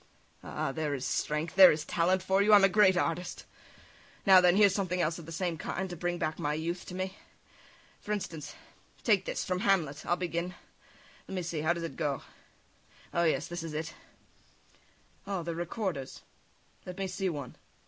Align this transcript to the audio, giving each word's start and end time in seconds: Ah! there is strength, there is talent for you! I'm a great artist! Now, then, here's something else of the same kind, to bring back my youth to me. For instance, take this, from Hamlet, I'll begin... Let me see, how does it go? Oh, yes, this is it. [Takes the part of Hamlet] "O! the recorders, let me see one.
Ah! 0.43 0.71
there 0.71 0.95
is 0.95 1.05
strength, 1.05 1.53
there 1.53 1.71
is 1.71 1.85
talent 1.85 2.23
for 2.23 2.41
you! 2.41 2.53
I'm 2.53 2.63
a 2.63 2.69
great 2.69 2.97
artist! 2.97 3.45
Now, 4.25 4.41
then, 4.41 4.55
here's 4.55 4.73
something 4.73 4.99
else 4.99 5.19
of 5.19 5.27
the 5.27 5.31
same 5.31 5.59
kind, 5.59 5.87
to 5.91 5.95
bring 5.95 6.17
back 6.17 6.39
my 6.39 6.55
youth 6.55 6.87
to 6.87 6.95
me. 6.95 7.17
For 7.99 8.11
instance, 8.11 8.55
take 9.03 9.25
this, 9.25 9.45
from 9.45 9.59
Hamlet, 9.59 10.03
I'll 10.07 10.15
begin... 10.15 10.55
Let 11.27 11.35
me 11.35 11.43
see, 11.43 11.61
how 11.61 11.73
does 11.73 11.83
it 11.83 11.97
go? 11.97 12.23
Oh, 13.13 13.25
yes, 13.25 13.47
this 13.47 13.61
is 13.61 13.75
it. 13.75 13.77
[Takes 13.77 13.91
the 13.91 13.93
part 13.93 14.79
of 15.21 15.27
Hamlet] 15.27 15.39
"O! 15.39 15.43
the 15.43 15.55
recorders, 15.55 16.21
let 16.87 16.97
me 16.97 17.05
see 17.05 17.29
one. 17.29 17.55